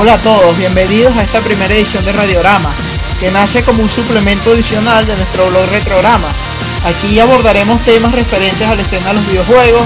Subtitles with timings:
[0.00, 2.72] Hola a todos, bienvenidos a esta primera edición de Radiorama,
[3.20, 6.28] que nace como un suplemento adicional de nuestro blog Retrograma.
[6.86, 9.82] Aquí abordaremos temas referentes a la escena de los videojuegos,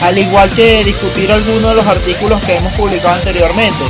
[0.00, 3.84] al igual que discutir algunos de los artículos que hemos publicado anteriormente.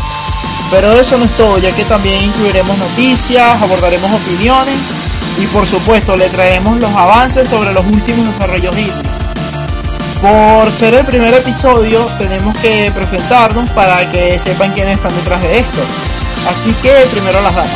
[0.73, 4.75] Pero eso no es todo, ya que también incluiremos noticias, abordaremos opiniones
[5.39, 9.14] y por supuesto le traeremos los avances sobre los últimos desarrollos indie.
[10.25, 15.59] Por ser el primer episodio, tenemos que presentarnos para que sepan quiénes están detrás de
[15.59, 15.85] esto.
[16.49, 17.69] Así que primero las damas.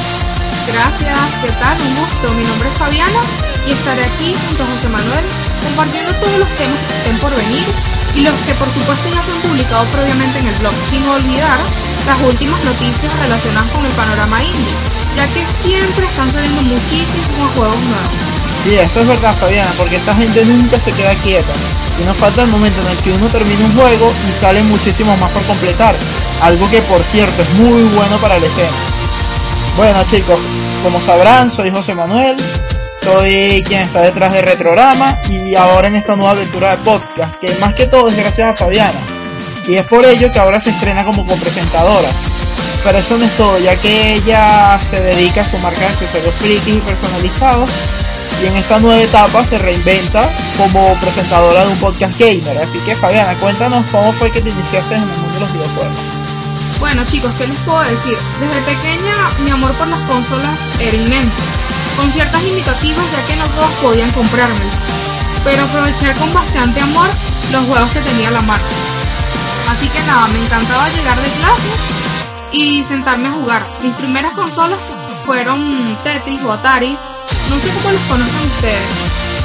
[0.67, 1.77] Gracias, ¿qué tal?
[1.77, 2.33] Un gusto.
[2.33, 3.21] Mi nombre es Fabiana
[3.67, 5.25] y estaré aquí junto a José Manuel
[5.63, 7.67] compartiendo todos los temas que estén por venir
[8.15, 11.61] y los que por supuesto ya se han publicado previamente en el blog, sin olvidar
[12.07, 14.73] las últimas noticias relacionadas con el panorama indie,
[15.21, 18.38] ya que siempre están saliendo muchísimos juegos nuevos.
[18.77, 21.53] Eso es verdad, Fabiana, porque esta gente nunca se queda quieta.
[22.01, 25.19] Y nos falta el momento en el que uno termina un juego y salen muchísimos
[25.19, 25.97] más por completar.
[26.43, 28.69] Algo que por cierto es muy bueno para la escena.
[29.77, 30.39] Bueno chicos,
[30.83, 32.37] como sabrán, soy José Manuel,
[33.03, 37.55] soy quien está detrás de Retrograma y ahora en esta nueva aventura de podcast, que
[37.57, 38.99] más que todo es gracias a Fabiana.
[39.67, 42.09] Y es por ello que ahora se estrena como copresentadora.
[42.85, 46.35] Pero eso no es todo, ya que ella se dedica a su marca de accesorios
[46.37, 47.71] frikis y personalizados
[48.43, 52.59] y en esta nueva etapa se reinventa como presentadora de un podcast gamer.
[52.59, 55.99] Así que Fabiana, cuéntanos cómo fue que te iniciaste en el mundo de los videojuegos.
[56.79, 58.17] Bueno chicos, ¿qué les puedo decir?
[58.41, 61.43] Desde pequeña mi amor por las consolas era inmenso,
[61.97, 64.77] con ciertas limitativas ya que no todos podían comprármelas,
[65.43, 67.09] pero aproveché con bastante amor
[67.53, 68.67] los juegos que tenía la marca.
[69.69, 71.99] Así que nada, me encantaba llegar de clases
[72.53, 73.63] y sentarme a jugar.
[73.83, 74.79] Mis primeras consolas
[75.27, 75.61] fueron
[76.05, 77.01] Tetris o Ataris,
[77.49, 78.89] no sé cómo los conocen ustedes.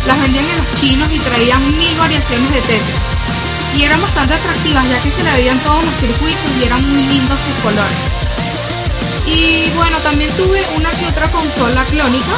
[0.06, 3.08] Las vendían en los chinos y traían mil variaciones de Tetris.
[3.76, 7.04] Y eran bastante atractivas ya que se le veían todos los circuitos y eran muy
[7.04, 8.00] lindos sus colores.
[9.26, 12.34] Y bueno, también tuve una que otra consola clónica,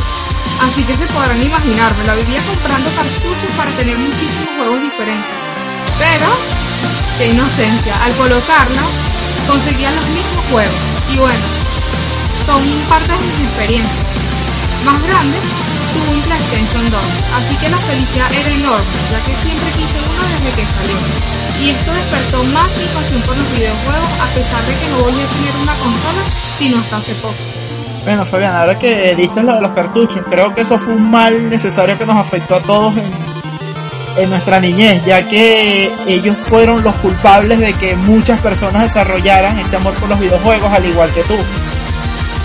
[0.61, 5.33] así que se podrán imaginar, me la vivía comprando cartuchos para tener muchísimos juegos diferentes.
[5.97, 6.29] Pero,
[7.17, 8.93] qué inocencia, al colocarlas
[9.47, 10.75] conseguía los mismos juegos.
[11.09, 11.45] Y bueno,
[12.45, 14.05] son parte de mis experiencias.
[14.85, 15.38] Más grande,
[15.94, 17.01] tuve un PlayStation 2,
[17.35, 20.97] así que la felicidad era enorme, ya que siempre quise uno desde que salió.
[21.59, 25.22] Y esto despertó más mi pasión por los videojuegos, a pesar de que no volví
[25.22, 26.22] a tener una consola,
[26.57, 27.34] sino hasta hace poco.
[28.03, 31.50] Bueno, Fabián, ahora que dices lo de los cartuchos, creo que eso fue un mal
[31.50, 32.94] necesario que nos afectó a todos
[34.17, 39.78] en nuestra niñez, ya que ellos fueron los culpables de que muchas personas desarrollaran este
[39.78, 41.35] amor por los videojuegos, al igual que tú.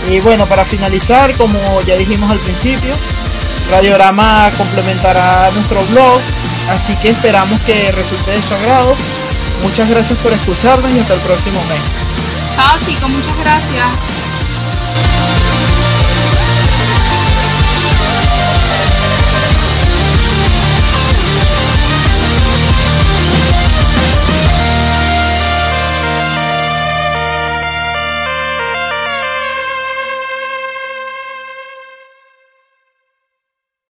[0.08, 2.94] Y bueno, para finalizar, como ya dijimos al principio,
[3.70, 6.20] Radiorama complementará nuestro blog,
[6.70, 8.96] así que esperamos que resulte de su agrado.
[9.62, 11.80] Muchas gracias por escucharnos y hasta el próximo mes.
[12.56, 14.19] Chao chicos, muchas gracias.